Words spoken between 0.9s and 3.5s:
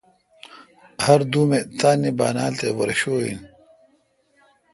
ہردوم اے،° تانی بانال تے ورشو این۔